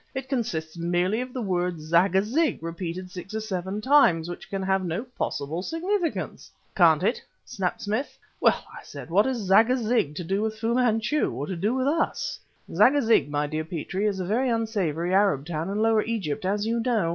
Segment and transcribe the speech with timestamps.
[0.15, 4.83] It consists merely of the word 'Zagazig' repeated six or seven times which can have
[4.83, 8.17] no possible significance!" "Can't it!" snapped Smith.
[8.39, 11.85] "Well," I said, "what has Zagazig to do with Fu Manchu, or to do with
[11.85, 12.39] us?"
[12.71, 16.79] "Zagazig, my dear Petrie, is a very unsavory Arab town in Lower Egypt, as you
[16.79, 17.09] know!"